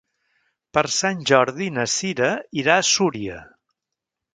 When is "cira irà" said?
1.99-2.79